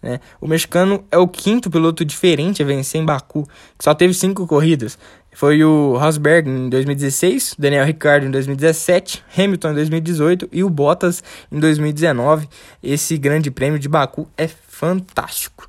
Né? 0.00 0.20
O 0.40 0.46
mexicano 0.46 1.04
é 1.10 1.18
o 1.18 1.26
quinto 1.26 1.68
piloto 1.68 2.04
diferente 2.04 2.62
a 2.62 2.64
vencer 2.64 3.00
em 3.00 3.04
Baku, 3.04 3.44
que 3.76 3.84
só 3.84 3.92
teve 3.92 4.14
cinco 4.14 4.46
corridas. 4.46 4.96
Foi 5.38 5.62
o 5.62 5.96
Rosberg 5.96 6.50
em 6.50 6.68
2016, 6.68 7.54
Daniel 7.56 7.84
Ricciardo 7.86 8.26
em 8.26 8.30
2017, 8.32 9.22
Hamilton 9.38 9.70
em 9.70 9.74
2018 9.74 10.48
e 10.50 10.64
o 10.64 10.68
Bottas 10.68 11.22
em 11.52 11.60
2019. 11.60 12.48
Esse 12.82 13.16
grande 13.16 13.48
prêmio 13.48 13.78
de 13.78 13.88
Baku 13.88 14.28
é 14.36 14.48
fantástico. 14.48 15.67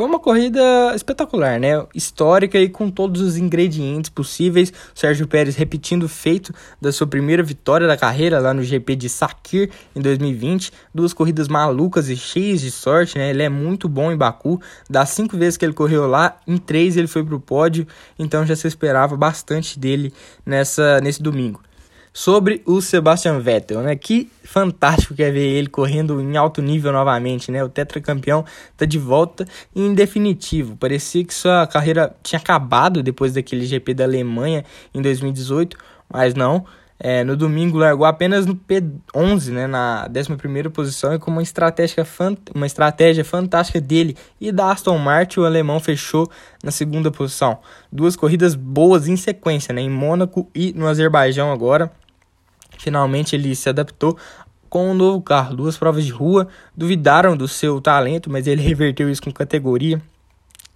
Foi 0.00 0.06
uma 0.08 0.18
corrida 0.18 0.62
espetacular, 0.94 1.60
né? 1.60 1.86
Histórica 1.94 2.58
e 2.58 2.70
com 2.70 2.90
todos 2.90 3.20
os 3.20 3.36
ingredientes 3.36 4.08
possíveis. 4.08 4.70
O 4.70 4.98
Sérgio 4.98 5.28
Pérez 5.28 5.56
repetindo 5.56 6.04
o 6.04 6.08
feito 6.08 6.54
da 6.80 6.90
sua 6.90 7.06
primeira 7.06 7.42
vitória 7.42 7.86
da 7.86 7.98
carreira 7.98 8.38
lá 8.38 8.54
no 8.54 8.62
GP 8.62 8.96
de 8.96 9.10
Sakir 9.10 9.70
em 9.94 10.00
2020. 10.00 10.72
Duas 10.94 11.12
corridas 11.12 11.48
malucas 11.48 12.08
e 12.08 12.16
cheias 12.16 12.62
de 12.62 12.70
sorte, 12.70 13.18
né? 13.18 13.28
Ele 13.28 13.42
é 13.42 13.50
muito 13.50 13.90
bom 13.90 14.10
em 14.10 14.16
Baku. 14.16 14.58
Das 14.88 15.10
cinco 15.10 15.36
vezes 15.36 15.58
que 15.58 15.66
ele 15.66 15.74
correu 15.74 16.06
lá, 16.06 16.40
em 16.46 16.56
três 16.56 16.96
ele 16.96 17.06
foi 17.06 17.22
pro 17.22 17.38
pódio. 17.38 17.86
Então 18.18 18.46
já 18.46 18.56
se 18.56 18.66
esperava 18.66 19.18
bastante 19.18 19.78
dele 19.78 20.14
nessa, 20.46 20.98
nesse 21.02 21.22
domingo 21.22 21.60
sobre 22.12 22.62
o 22.66 22.80
Sebastian 22.80 23.38
Vettel, 23.38 23.82
né? 23.82 23.94
Que 23.94 24.30
fantástico 24.44 25.14
que 25.14 25.22
é 25.22 25.30
ver 25.30 25.48
ele 25.48 25.68
correndo 25.68 26.20
em 26.20 26.36
alto 26.36 26.60
nível 26.60 26.92
novamente, 26.92 27.50
né? 27.50 27.62
O 27.62 27.68
tetracampeão 27.68 28.44
tá 28.76 28.84
de 28.84 28.98
volta 28.98 29.46
em 29.74 29.94
definitivo. 29.94 30.76
Parecia 30.76 31.24
que 31.24 31.32
sua 31.32 31.66
carreira 31.66 32.14
tinha 32.22 32.38
acabado 32.38 33.02
depois 33.02 33.32
daquele 33.32 33.64
GP 33.64 33.94
da 33.94 34.04
Alemanha 34.04 34.64
em 34.92 35.00
2018, 35.00 35.76
mas 36.12 36.34
não. 36.34 36.64
É, 37.02 37.24
no 37.24 37.34
domingo 37.34 37.78
largou 37.78 38.04
apenas 38.04 38.44
no 38.44 38.54
P11, 38.54 39.52
né, 39.52 39.66
na 39.66 40.06
11 40.06 40.68
posição, 40.68 41.14
e 41.14 41.18
com 41.18 41.30
uma 41.30 41.42
estratégia, 41.42 42.06
uma 42.54 42.66
estratégia 42.66 43.24
fantástica 43.24 43.80
dele 43.80 44.14
e 44.38 44.52
da 44.52 44.70
Aston 44.70 44.98
Martin, 44.98 45.40
o 45.40 45.46
alemão 45.46 45.80
fechou 45.80 46.30
na 46.62 46.70
segunda 46.70 47.10
posição. 47.10 47.58
Duas 47.90 48.16
corridas 48.16 48.54
boas 48.54 49.08
em 49.08 49.16
sequência, 49.16 49.72
né, 49.72 49.80
em 49.80 49.88
Mônaco 49.88 50.46
e 50.54 50.74
no 50.74 50.86
Azerbaijão 50.86 51.50
agora. 51.50 51.90
Finalmente 52.80 53.36
ele 53.36 53.54
se 53.54 53.68
adaptou 53.68 54.16
com 54.68 54.90
um 54.90 54.94
novo 54.94 55.20
carro. 55.20 55.54
Duas 55.54 55.76
provas 55.76 56.04
de 56.04 56.10
rua 56.10 56.48
duvidaram 56.74 57.36
do 57.36 57.46
seu 57.46 57.80
talento, 57.80 58.30
mas 58.30 58.46
ele 58.46 58.62
reverteu 58.66 59.10
isso 59.10 59.22
com 59.22 59.30
categoria. 59.30 60.00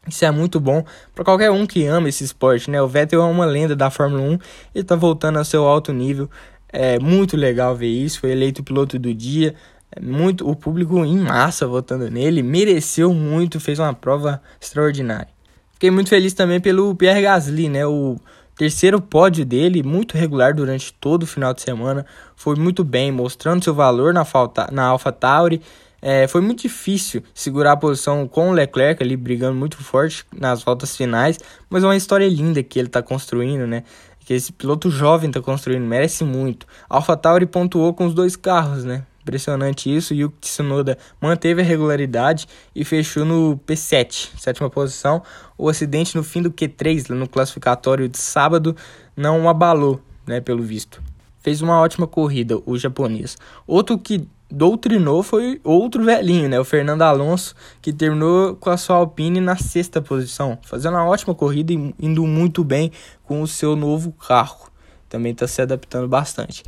Isso 0.07 0.23
é 0.25 0.31
muito 0.31 0.61
bom 0.61 0.85
para 1.15 1.25
qualquer 1.25 1.51
um 1.51 1.67
que 1.67 1.87
ama 1.87 2.11
esse 2.11 2.23
esporte, 2.25 2.71
né? 2.71 2.83
O 2.83 2.87
Vettel 2.87 3.23
é 3.23 3.25
uma 3.25 3.47
lenda 3.47 3.75
da 3.75 3.89
Fórmula 3.89 4.21
1 4.21 4.39
e 4.75 4.81
está 4.81 4.95
voltando 4.95 5.39
ao 5.39 5.45
seu 5.47 5.65
alto 5.65 5.95
nível. 5.95 6.29
É 6.69 6.99
muito 6.99 7.39
legal 7.39 7.75
ver 7.75 7.89
isso. 7.89 8.21
Foi 8.21 8.31
eleito 8.31 8.63
piloto 8.63 8.99
do 8.99 9.15
dia. 9.15 9.55
É 9.91 10.01
muito 10.01 10.47
o 10.47 10.55
público 10.55 11.03
em 11.05 11.19
massa 11.19 11.67
votando 11.67 12.11
nele, 12.11 12.43
mereceu 12.43 13.15
muito, 13.15 13.61
fez 13.61 13.79
uma 13.79 13.95
prova 13.95 14.43
extraordinária. 14.61 15.29
Fiquei 15.73 15.91
muito 15.91 16.11
feliz 16.11 16.35
também 16.35 16.61
pelo 16.61 16.95
Pierre 16.97 17.23
Gasly, 17.23 17.69
né? 17.69 17.87
O 17.87 18.17
Terceiro 18.57 19.01
pódio 19.01 19.45
dele, 19.45 19.83
muito 19.83 20.17
regular 20.17 20.55
durante 20.55 20.93
todo 20.93 21.25
o 21.25 21.27
final 21.27 21.53
de 21.53 21.61
semana, 21.61 22.07
foi 22.37 22.55
muito 22.55 22.85
bem, 22.85 23.11
mostrando 23.11 23.65
seu 23.65 23.75
valor 23.75 24.15
na, 24.15 24.25
falta, 24.25 24.69
na 24.71 24.87
AlphaTauri. 24.87 25.61
É, 26.01 26.29
foi 26.29 26.41
muito 26.41 26.63
difícil 26.63 27.23
segurar 27.35 27.73
a 27.73 27.77
posição 27.77 28.29
com 28.29 28.51
o 28.51 28.53
Leclerc 28.53 29.03
ali 29.03 29.17
brigando 29.17 29.59
muito 29.59 29.77
forte 29.79 30.25
nas 30.33 30.63
voltas 30.63 30.97
finais, 30.97 31.39
mas 31.69 31.83
é 31.83 31.87
uma 31.87 31.97
história 31.97 32.29
linda 32.29 32.63
que 32.63 32.79
ele 32.79 32.89
está 32.89 33.03
construindo, 33.03 33.67
né? 33.67 33.83
Que 34.21 34.35
esse 34.35 34.53
piloto 34.53 34.89
jovem 34.91 35.31
está 35.31 35.41
construindo, 35.41 35.83
merece 35.83 36.23
muito. 36.23 36.67
A 36.89 36.97
AlphaTauri 36.97 37.47
pontuou 37.47 37.93
com 37.93 38.07
os 38.07 38.15
dois 38.15 38.37
carros, 38.37 38.85
né? 38.85 39.05
Impressionante 39.25 39.95
isso. 39.95 40.15
O 40.15 40.29
Tsunoda 40.29 40.99
manteve 41.19 41.63
a 41.63 41.65
regularidade 41.65 42.47
e 42.77 42.85
fechou 42.85 43.25
no 43.25 43.59
P7, 43.67 44.29
sétima 44.39 44.69
posição. 44.69 45.23
O 45.57 45.71
acidente 45.71 46.15
no 46.15 46.23
fim 46.23 46.43
do 46.43 46.53
Q3, 46.53 47.09
no 47.09 47.27
classificatório 47.27 48.07
de 48.07 48.19
sábado, 48.19 48.77
não 49.17 49.49
abalou, 49.49 49.99
né, 50.27 50.43
pelo 50.43 50.63
visto. 50.63 51.03
Fez 51.41 51.63
uma 51.63 51.81
ótima 51.81 52.07
corrida, 52.07 52.61
o 52.67 52.77
japonês. 52.77 53.39
Outro 53.67 53.99
que 53.99 54.29
doutrinou 54.51 55.23
foi 55.23 55.59
outro 55.65 56.05
velhinho, 56.05 56.49
né? 56.49 56.61
O 56.61 56.65
Fernando 56.65 57.03
Alonso, 57.03 57.55
que 57.81 57.95
terminou 57.95 58.55
com 58.57 58.69
a 58.69 58.77
sua 58.77 58.97
Alpine 58.97 59.41
na 59.41 59.57
sexta 59.57 60.03
posição, 60.03 60.59
fazendo 60.63 60.95
uma 60.95 61.07
ótima 61.07 61.35
corrida 61.35 61.73
e 61.73 61.95
indo 61.99 62.27
muito 62.27 62.63
bem 62.63 62.93
com 63.25 63.41
o 63.41 63.49
seu 63.49 63.75
novo 63.75 64.13
carro. 64.13 64.71
Também 65.09 65.33
está 65.33 65.47
se 65.47 65.63
adaptando 65.63 66.09
bastante. 66.09 66.63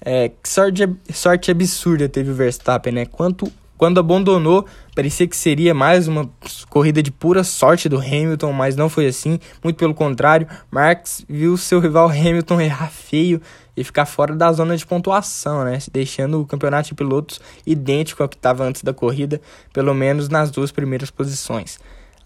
É, 0.00 0.28
que 0.28 0.48
sorte, 0.48 0.88
sorte 1.12 1.50
absurda 1.50 2.08
teve 2.08 2.30
o 2.30 2.34
Verstappen, 2.34 2.92
né? 2.92 3.06
Quanto, 3.06 3.50
quando 3.76 3.98
abandonou, 3.98 4.64
parecia 4.94 5.26
que 5.26 5.36
seria 5.36 5.74
mais 5.74 6.06
uma 6.06 6.30
corrida 6.68 7.02
de 7.02 7.10
pura 7.10 7.42
sorte 7.42 7.88
do 7.88 7.98
Hamilton, 7.98 8.52
mas 8.52 8.76
não 8.76 8.88
foi 8.88 9.06
assim. 9.06 9.38
Muito 9.62 9.76
pelo 9.76 9.94
contrário, 9.94 10.46
Marx 10.70 11.24
viu 11.28 11.56
seu 11.56 11.80
rival 11.80 12.08
Hamilton 12.08 12.60
errar 12.60 12.90
feio 12.90 13.40
e 13.76 13.84
ficar 13.84 14.06
fora 14.06 14.34
da 14.34 14.52
zona 14.52 14.76
de 14.76 14.86
pontuação, 14.86 15.64
né? 15.64 15.78
Deixando 15.92 16.40
o 16.40 16.46
campeonato 16.46 16.88
de 16.88 16.94
pilotos 16.94 17.40
idêntico 17.66 18.22
ao 18.22 18.28
que 18.28 18.36
estava 18.36 18.64
antes 18.64 18.82
da 18.82 18.92
corrida, 18.92 19.40
pelo 19.72 19.94
menos 19.94 20.28
nas 20.28 20.50
duas 20.50 20.72
primeiras 20.72 21.10
posições. 21.10 21.78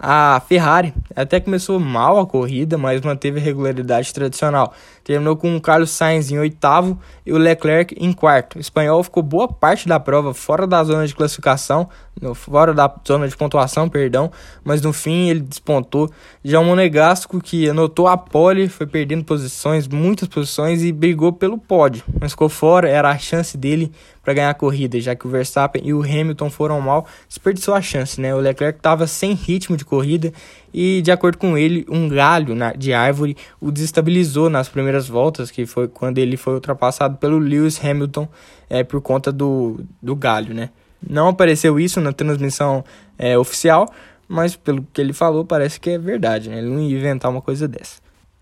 A 0.04 0.42
Ferrari 0.48 0.92
até 1.14 1.38
começou 1.38 1.78
mal 1.78 2.18
a 2.18 2.26
corrida, 2.26 2.76
mas 2.76 3.00
manteve 3.02 3.38
a 3.38 3.42
regularidade 3.42 4.12
tradicional. 4.12 4.74
Terminou 5.04 5.36
com 5.36 5.56
o 5.56 5.60
Carlos 5.60 5.90
Sainz 5.90 6.28
em 6.32 6.40
oitavo 6.40 6.98
e 7.24 7.32
o 7.32 7.38
Leclerc 7.38 7.94
em 7.96 8.12
quarto. 8.12 8.56
O 8.56 8.60
espanhol 8.60 9.00
ficou 9.04 9.22
boa 9.22 9.46
parte 9.46 9.86
da 9.86 10.00
prova 10.00 10.34
fora 10.34 10.66
da 10.66 10.82
zona 10.82 11.06
de 11.06 11.14
classificação, 11.14 11.88
fora 12.34 12.74
da 12.74 12.92
zona 13.06 13.28
de 13.28 13.36
pontuação, 13.36 13.88
perdão, 13.88 14.32
mas 14.64 14.82
no 14.82 14.92
fim 14.92 15.28
ele 15.28 15.40
despontou. 15.40 16.10
Já 16.44 16.58
o 16.58 16.64
Monegasco, 16.64 17.40
que 17.40 17.68
anotou 17.68 18.08
a 18.08 18.16
pole, 18.16 18.68
foi 18.68 18.88
perdendo 18.88 19.22
posições, 19.22 19.86
muitas 19.86 20.26
posições 20.26 20.82
e 20.82 20.90
brigou 20.90 21.32
pelo 21.32 21.56
pódio, 21.56 22.02
mas 22.20 22.32
ficou 22.32 22.48
fora, 22.48 22.88
era 22.88 23.08
a 23.08 23.18
chance 23.18 23.56
dele 23.56 23.92
para 24.22 24.34
ganhar 24.34 24.50
a 24.50 24.54
corrida, 24.54 25.00
já 25.00 25.14
que 25.14 25.26
o 25.26 25.30
Verstappen 25.30 25.82
e 25.84 25.92
o 25.92 26.02
Hamilton 26.02 26.48
foram 26.48 26.80
mal, 26.80 27.06
desperdiçou 27.28 27.74
a 27.74 27.82
chance, 27.82 28.20
né? 28.20 28.34
O 28.34 28.38
Leclerc 28.38 28.78
estava 28.78 29.06
sem 29.06 29.32
ritmo 29.32 29.76
de 29.76 29.84
corrida 29.84 30.32
e, 30.72 31.02
de 31.02 31.10
acordo 31.10 31.38
com 31.38 31.58
ele, 31.58 31.84
um 31.88 32.08
galho 32.08 32.54
de 32.76 32.92
árvore 32.92 33.36
o 33.60 33.70
desestabilizou 33.70 34.48
nas 34.48 34.68
primeiras 34.68 35.08
voltas, 35.08 35.50
que 35.50 35.66
foi 35.66 35.88
quando 35.88 36.18
ele 36.18 36.36
foi 36.36 36.54
ultrapassado 36.54 37.16
pelo 37.16 37.38
Lewis 37.38 37.84
Hamilton 37.84 38.28
é, 38.70 38.84
por 38.84 39.00
conta 39.00 39.32
do, 39.32 39.80
do 40.00 40.14
galho, 40.14 40.54
né? 40.54 40.70
Não 41.04 41.28
apareceu 41.28 41.80
isso 41.80 42.00
na 42.00 42.12
transmissão 42.12 42.84
é, 43.18 43.36
oficial, 43.36 43.92
mas 44.28 44.54
pelo 44.54 44.86
que 44.92 45.00
ele 45.00 45.12
falou, 45.12 45.44
parece 45.44 45.80
que 45.80 45.90
é 45.90 45.98
verdade, 45.98 46.48
né? 46.48 46.58
Ele 46.58 46.68
não 46.68 46.80
ia 46.80 46.96
inventar 46.96 47.30
uma 47.30 47.42
coisa 47.42 47.66
dessa. 47.66 48.00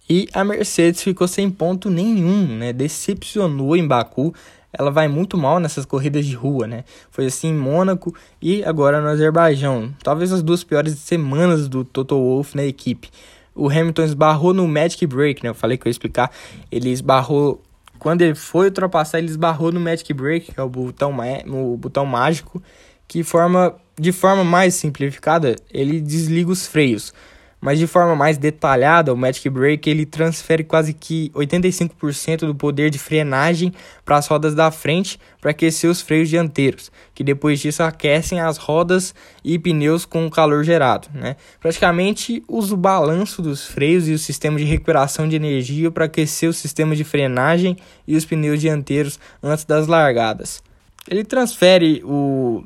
E 0.08 0.28
a 0.32 0.44
Mercedes 0.44 1.02
ficou 1.02 1.26
sem 1.28 1.49
ponto 1.49 1.88
nenhum, 1.88 2.46
né? 2.58 2.72
Decepcionou 2.72 3.76
em 3.76 3.87
Baku 3.87 4.34
ela 4.73 4.91
vai 4.91 5.09
muito 5.09 5.37
mal 5.37 5.59
nessas 5.59 5.85
corridas 5.85 6.25
de 6.27 6.35
rua, 6.35 6.67
né? 6.67 6.85
Foi 7.11 7.27
assim 7.27 7.49
em 7.49 7.55
Mônaco 7.55 8.15
e 8.41 8.65
agora 8.65 9.00
no 9.00 9.09
Azerbaijão. 9.09 9.93
Talvez 10.03 10.33
as 10.33 10.43
duas 10.43 10.62
piores 10.62 10.99
semanas 10.99 11.69
do 11.69 11.85
Toto 11.85 12.17
Wolff 12.17 12.57
na 12.57 12.65
equipe. 12.65 13.11
O 13.55 13.69
Hamilton 13.69 14.03
esbarrou 14.05 14.55
no 14.55 14.67
Magic 14.69 15.05
Break, 15.07 15.43
né? 15.43 15.50
Eu 15.50 15.55
falei 15.55 15.77
que 15.77 15.87
eu 15.87 15.91
ia 15.91 15.93
explicar. 15.93 16.31
Ele 16.71 16.91
esbarrou. 16.91 17.61
Quando 17.99 18.23
ele 18.23 18.35
foi 18.35 18.67
ultrapassar, 18.67 19.19
ele 19.19 19.29
esbarrou 19.29 19.71
no 19.73 19.81
Magic 19.81 20.12
Break, 20.15 20.53
que 20.53 20.61
é 20.61 20.62
o 20.62 20.69
botão, 20.69 21.15
o 21.49 21.77
botão 21.77 22.07
mágico, 22.07 22.62
que 23.07 23.23
forma, 23.23 23.75
de 23.99 24.12
forma 24.12 24.43
mais 24.43 24.75
simplificada, 24.75 25.57
ele 25.71 26.00
desliga 26.00 26.50
os 26.50 26.67
freios. 26.67 27.12
Mas 27.61 27.79
de 27.79 27.87
forma 27.87 28.17
mais 28.17 28.38
detalhada, 28.38 29.12
o 29.12 29.17
Magic 29.17 29.49
Break 29.50 29.88
ele 29.88 30.07
transfere 30.07 30.64
quase 30.64 30.95
que 30.95 31.31
85% 31.35 32.47
do 32.47 32.55
poder 32.55 32.88
de 32.88 32.99
frenagem 32.99 33.73
para 34.05 34.17
as 34.17 34.26
rodas 34.26 34.55
da 34.55 34.71
frente 34.71 35.21
para 35.40 35.50
aquecer 35.50 35.90
os 35.90 36.00
freios 36.00 36.29
dianteiros, 36.31 36.90
que 37.14 37.23
depois 37.23 37.61
disso 37.61 37.83
aquecem 37.83 38.40
as 38.40 38.57
rodas 38.57 39.14
e 39.45 39.59
pneus 39.59 40.07
com 40.07 40.26
o 40.26 40.31
calor 40.31 40.64
gerado. 40.64 41.09
Né? 41.12 41.37
Praticamente 41.61 42.43
usa 42.49 42.73
o 42.73 42.79
balanço 42.79 43.43
dos 43.43 43.67
freios 43.67 44.09
e 44.09 44.12
o 44.12 44.19
sistema 44.19 44.59
de 44.59 44.64
recuperação 44.64 45.29
de 45.29 45.37
energia 45.37 45.90
para 45.90 46.07
aquecer 46.07 46.49
o 46.49 46.55
sistema 46.55 46.97
de 46.97 47.05
frenagem 47.05 47.76
e 48.07 48.17
os 48.17 48.25
pneus 48.25 48.61
dianteiros 48.61 49.19
antes 49.43 49.64
das 49.67 49.87
largadas. 49.87 50.62
Ele 51.09 51.25
transfere 51.25 52.02
o 52.05 52.64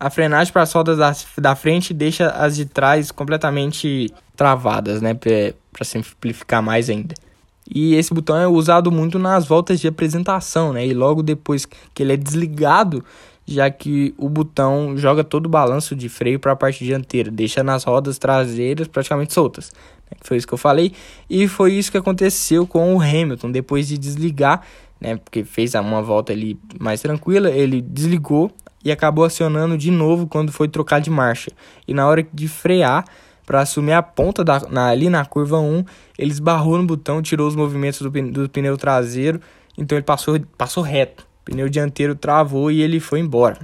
a 0.00 0.08
frenagem 0.08 0.50
para 0.50 0.62
as 0.62 0.72
rodas 0.72 0.96
da, 0.96 1.14
da 1.36 1.54
frente 1.54 1.92
deixa 1.92 2.30
as 2.30 2.56
de 2.56 2.64
trás 2.64 3.10
completamente 3.10 4.10
travadas, 4.34 5.02
né? 5.02 5.12
Para 5.12 5.84
simplificar 5.84 6.62
mais 6.62 6.88
ainda. 6.88 7.14
E 7.72 7.94
esse 7.94 8.12
botão 8.12 8.36
é 8.38 8.48
usado 8.48 8.90
muito 8.90 9.18
nas 9.18 9.46
voltas 9.46 9.78
de 9.78 9.86
apresentação, 9.86 10.72
né? 10.72 10.86
E 10.86 10.94
logo 10.94 11.22
depois 11.22 11.66
que 11.66 12.02
ele 12.02 12.14
é 12.14 12.16
desligado, 12.16 13.04
já 13.46 13.70
que 13.70 14.14
o 14.16 14.30
botão 14.30 14.96
joga 14.96 15.22
todo 15.22 15.44
o 15.44 15.50
balanço 15.50 15.94
de 15.94 16.08
freio 16.08 16.40
para 16.40 16.52
a 16.52 16.56
parte 16.56 16.82
dianteira, 16.82 17.30
deixa 17.30 17.62
nas 17.62 17.84
rodas 17.84 18.18
traseiras 18.18 18.88
praticamente 18.88 19.34
soltas. 19.34 19.70
Né? 20.10 20.16
Foi 20.22 20.38
isso 20.38 20.46
que 20.46 20.54
eu 20.54 20.58
falei. 20.58 20.92
E 21.28 21.46
foi 21.46 21.74
isso 21.74 21.92
que 21.92 21.98
aconteceu 21.98 22.66
com 22.66 22.96
o 22.96 23.00
Hamilton. 23.02 23.52
Depois 23.52 23.86
de 23.86 23.98
desligar, 23.98 24.62
né? 24.98 25.16
Porque 25.16 25.44
fez 25.44 25.74
uma 25.74 26.00
volta 26.00 26.32
ali 26.32 26.58
mais 26.80 27.02
tranquila, 27.02 27.50
ele 27.50 27.82
desligou 27.82 28.50
e 28.84 28.90
acabou 28.90 29.24
acionando 29.24 29.76
de 29.76 29.90
novo 29.90 30.26
quando 30.26 30.52
foi 30.52 30.68
trocar 30.68 31.00
de 31.00 31.10
marcha. 31.10 31.50
E 31.86 31.92
na 31.92 32.06
hora 32.06 32.26
de 32.32 32.48
frear, 32.48 33.04
para 33.44 33.60
assumir 33.60 33.92
a 33.92 34.02
ponta 34.02 34.44
da, 34.44 34.60
na, 34.70 34.88
ali 34.88 35.10
na 35.10 35.24
curva 35.24 35.58
1, 35.58 35.84
ele 36.18 36.30
esbarrou 36.30 36.78
no 36.78 36.86
botão, 36.86 37.20
tirou 37.20 37.48
os 37.48 37.56
movimentos 37.56 38.00
do, 38.00 38.10
do 38.10 38.48
pneu 38.48 38.76
traseiro, 38.76 39.40
então 39.76 39.98
ele 39.98 40.04
passou, 40.04 40.38
passou 40.56 40.82
reto. 40.82 41.26
O 41.42 41.44
pneu 41.46 41.68
dianteiro 41.68 42.14
travou 42.14 42.70
e 42.70 42.80
ele 42.80 43.00
foi 43.00 43.20
embora. 43.20 43.58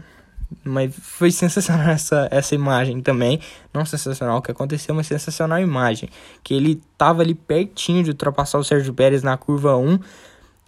Mas 0.65 0.95
foi 1.01 1.31
sensacional 1.31 1.89
essa, 1.91 2.29
essa 2.31 2.55
imagem 2.55 3.01
também. 3.01 3.41
Não 3.73 3.85
sensacional 3.85 4.39
o 4.39 4.43
que 4.43 4.51
aconteceu, 4.51 4.95
mas 4.95 5.07
sensacional 5.07 5.59
a 5.59 5.63
imagem. 5.63 6.09
Que 6.43 6.55
ele 6.55 6.81
tava 6.97 7.23
ali 7.23 7.35
pertinho 7.35 8.03
de 8.03 8.11
ultrapassar 8.11 8.59
o 8.59 8.65
Sérgio 8.65 8.93
Pérez 8.93 9.23
na 9.23 9.37
curva 9.37 9.77
1 9.77 9.99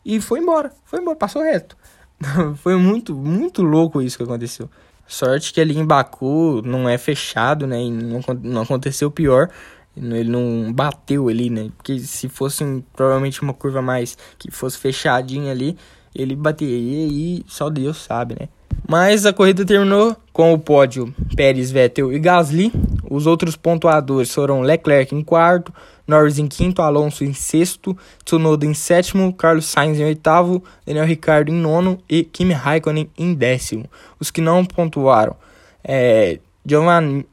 e 0.05 0.21
foi 0.21 0.41
embora. 0.41 0.73
Foi 0.85 1.01
embora, 1.01 1.17
passou 1.17 1.43
reto. 1.43 1.77
Foi 2.57 2.77
muito, 2.77 3.15
muito 3.15 3.63
louco 3.63 4.03
isso 4.03 4.17
que 4.17 4.25
aconteceu. 4.25 4.69
Sorte 5.07 5.53
que 5.53 5.61
ali 5.61 5.79
em 5.79 5.87
Baku 5.87 6.61
não 6.65 6.89
é 6.89 6.99
fechado, 6.99 7.67
né? 7.67 7.83
E 7.83 7.91
não, 7.91 8.21
não 8.43 8.63
aconteceu 8.63 9.11
pior. 9.11 9.49
Ele 9.97 10.31
não 10.31 10.73
bateu 10.73 11.29
ali, 11.29 11.51
né? 11.51 11.71
Porque 11.77 11.99
se 11.99 12.29
fosse 12.29 12.85
provavelmente 12.95 13.43
uma 13.43 13.55
curva 13.55 13.81
mais 13.81 14.17
que 14.39 14.51
fosse 14.51 14.79
fechadinha 14.79 15.51
ali, 15.51 15.77
ele 16.15 16.37
bateria 16.37 17.07
e 17.07 17.45
só 17.49 17.71
Deus 17.71 17.97
sabe, 17.97 18.37
né? 18.39 18.49
Mas 18.87 19.27
a 19.27 19.33
corrida 19.33 19.65
terminou 19.65 20.17
com 20.33 20.53
o 20.53 20.59
pódio 20.59 21.13
Pérez, 21.35 21.71
Vettel 21.71 22.13
e 22.13 22.19
Gasly. 22.19 22.73
Os 23.11 23.27
outros 23.27 23.57
pontuadores 23.57 24.33
foram 24.33 24.61
Leclerc 24.61 25.15
em 25.15 25.23
quarto, 25.23 25.73
Norris 26.07 26.39
em 26.39 26.47
quinto, 26.47 26.83
Alonso 26.83 27.25
em 27.25 27.33
sexto, 27.33 27.97
Tsunoda 28.25 28.67
em 28.67 28.75
sétimo, 28.75 29.33
Carlos 29.33 29.67
Sainz 29.67 29.99
em 29.99 30.05
oitavo, 30.05 30.63
Daniel 30.87 31.07
Ricciardo 31.07 31.51
em 31.51 31.55
nono 31.55 31.99
e 32.09 32.23
Kimi 32.23 32.53
Raikkonen 32.53 33.11
em 33.17 33.35
décimo. 33.35 33.87
Os 34.21 34.31
que 34.31 34.41
não 34.41 34.65
pontuaram 34.65 35.37
é 35.83 36.39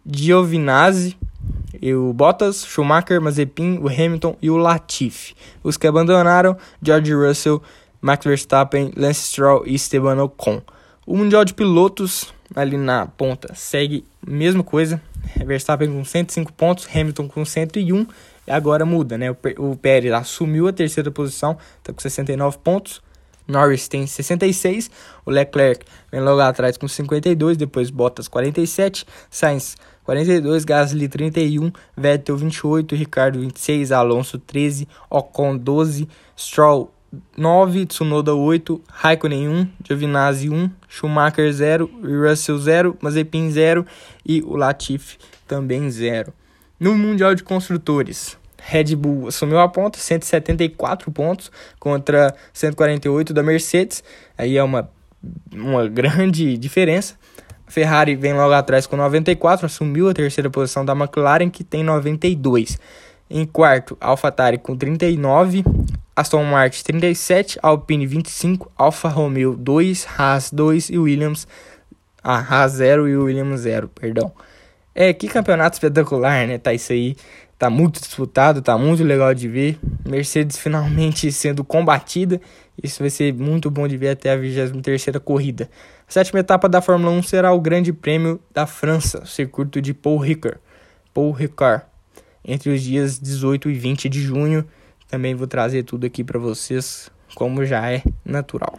Giovinazzi, 0.06 1.18
o 1.94 2.14
Bottas, 2.14 2.66
Schumacher, 2.66 3.22
Mazepin, 3.22 3.80
o 3.80 3.88
Hamilton 3.88 4.38
e 4.42 4.50
o 4.50 4.58
Latifi. 4.58 5.36
Os 5.64 5.78
que 5.78 5.88
abandonaram, 5.88 6.58
George 6.82 7.14
Russell, 7.14 7.62
Max 8.02 8.26
Verstappen, 8.26 8.92
Lance 8.96 9.28
Stroll 9.28 9.64
e 9.66 9.76
Esteban 9.76 10.22
Ocon. 10.24 10.62
O 11.06 11.18
Mundial 11.18 11.44
de 11.44 11.54
Pilotos 11.54 12.34
ali 12.56 12.78
na 12.78 13.06
ponta 13.06 13.54
segue 13.56 14.06
mesma 14.26 14.64
coisa. 14.64 15.02
Verstappen 15.46 15.92
com 15.92 16.04
105 16.04 16.54
pontos, 16.54 16.88
Hamilton 16.94 17.28
com 17.28 17.46
101 17.46 18.08
e 18.48 18.52
agora 18.52 18.86
muda, 18.86 19.18
né? 19.18 19.32
O 19.58 19.76
Pérez 19.76 20.14
assumiu 20.14 20.68
a 20.68 20.74
terceira 20.74 21.12
posição, 21.12 21.58
está 21.78 21.94
com 21.94 22.00
69 22.00 22.58
pontos. 22.60 23.02
Norris 23.48 23.88
tem 23.88 24.08
66, 24.08 24.90
o 25.24 25.30
Leclerc 25.30 25.86
vem 26.12 26.20
logo 26.20 26.42
atrás 26.42 26.78
com 26.78 26.88
52, 26.88 27.58
depois 27.58 27.92
Bottas 27.92 28.28
47, 28.28 29.06
Sainz 29.30 29.78
42, 30.04 30.66
Gasly 30.66 31.08
31, 31.08 31.72
Vettel 31.96 32.38
28, 32.38 32.96
Ricardo 32.96 33.40
26, 33.40 33.92
Alonso 33.92 34.40
13, 34.40 34.88
Ocon 35.10 35.58
12, 35.58 36.08
Stroll 36.36 36.95
9, 37.38 37.86
Tsunoda 37.86 38.34
8, 38.34 38.82
Raikkonen 38.88 39.48
1, 39.48 39.68
Giovinazzi 39.84 40.50
1, 40.50 40.70
Schumacher 40.88 41.52
0, 41.52 41.90
Russell 42.02 42.58
0, 42.58 42.98
Mazepin 43.02 43.50
0 43.50 43.86
e 44.26 44.42
o 44.42 44.56
Latifi 44.56 45.18
também 45.48 45.90
0. 45.90 46.34
No 46.80 46.96
Mundial 46.96 47.36
de 47.36 47.44
Construtores, 47.44 48.38
Red 48.58 48.96
Bull 48.96 49.28
assumiu 49.28 49.60
a 49.60 49.68
ponta, 49.68 50.00
174 50.00 51.12
pontos 51.12 51.52
contra 51.80 52.36
148 52.52 53.34
da 53.34 53.44
Mercedes. 53.44 54.04
Aí 54.38 54.58
é 54.58 54.64
uma 54.64 54.90
uma 55.54 55.88
grande 55.88 56.58
diferença. 56.58 57.16
Ferrari 57.68 58.16
vem 58.16 58.34
logo 58.34 58.54
atrás 58.54 58.86
com 58.86 58.96
94, 58.96 59.66
assumiu 59.66 60.08
a 60.08 60.14
terceira 60.14 60.50
posição 60.50 60.86
da 60.86 60.94
McLaren, 60.94 61.50
que 61.50 61.64
tem 61.64 61.84
92. 61.84 62.80
Em 63.30 63.46
quarto, 63.46 63.98
AlphaTauri 64.00 64.58
com 64.58 64.76
39, 64.76 65.64
Aston 66.16 66.44
Martin 66.44 66.84
37, 66.84 67.60
Alpine 67.62 68.06
25, 68.06 68.72
Alfa 68.78 69.10
Romeo 69.10 69.56
2, 69.56 70.08
Haas 70.18 70.52
2 70.52 70.90
e 70.90 70.98
Williams 70.98 71.48
ah, 72.28 72.40
Haas 72.40 72.72
0 72.74 73.08
e 73.08 73.16
Williams 73.16 73.62
0, 73.62 73.88
perdão. 73.88 74.32
É, 74.96 75.14
que 75.14 75.28
campeonato 75.28 75.76
espetacular, 75.76 76.48
né? 76.48 76.58
Tá 76.58 76.74
isso 76.74 76.92
aí. 76.92 77.16
Tá 77.58 77.70
muito 77.70 78.00
disputado, 78.00 78.64
tá 78.64 78.76
muito 78.78 79.04
legal 79.04 79.32
de 79.34 79.48
ver. 79.48 79.78
Mercedes 80.04 80.58
finalmente 80.58 81.30
sendo 81.34 81.64
combatida. 81.64 82.42
Isso 82.82 83.04
vai 83.04 83.12
ser 83.12 83.32
muito 83.32 83.70
bom 83.70 83.88
de 83.88 83.96
ver 83.96 84.10
até 84.10 84.32
a 84.32 84.36
23 84.36 85.06
corrida. 85.24 85.70
A 86.08 86.12
sétima 86.12 86.40
etapa 86.40 86.68
da 86.68 86.82
Fórmula 86.82 87.12
1 87.12 87.22
será 87.22 87.54
o 87.54 87.62
Grande 87.62 87.94
Prêmio 87.94 88.40
da 88.52 88.66
França, 88.66 89.22
o 89.22 89.28
circuito 89.28 89.80
de 89.80 89.94
Paul 89.94 90.18
Ricard. 90.18 90.58
Paul 91.14 91.32
Ricard. 91.32 91.86
Entre 92.48 92.70
os 92.70 92.82
dias 92.82 93.20
18 93.20 93.70
e 93.70 93.74
20 93.74 94.08
de 94.08 94.22
junho. 94.22 94.66
Também 95.10 95.36
vou 95.36 95.48
trazer 95.48 95.84
tudo 95.84 96.06
aqui 96.06 96.24
para 96.24 96.40
vocês, 96.40 97.12
como 97.34 97.66
já 97.66 97.92
é 97.92 98.04
natural. 98.24 98.78